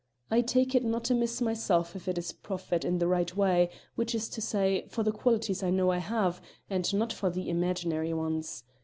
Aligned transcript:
"I 0.31 0.41
take 0.41 0.73
it 0.73 0.83
not 0.83 1.11
amiss 1.11 1.41
myself 1.41 1.95
if 1.95 2.07
it's 2.07 2.31
proffered 2.31 2.83
in 2.83 2.97
the 2.97 3.07
right 3.07 3.35
way 3.37 3.69
which 3.93 4.15
is 4.15 4.29
to 4.29 4.41
say, 4.41 4.87
for 4.87 5.03
the 5.03 5.11
qualities 5.11 5.61
I 5.61 5.69
know 5.69 5.91
I 5.91 5.99
have, 5.99 6.41
and 6.71 6.91
not 6.95 7.13
for 7.13 7.29
the 7.29 7.47
imaginary 7.47 8.11
ones. 8.11 8.63